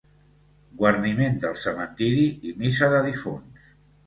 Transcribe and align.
Guarniment 0.79 1.37
del 1.43 1.53
cementiri 1.65 2.25
i 2.53 2.55
missa 2.63 2.91
de 2.97 3.05
difunts. 3.11 3.71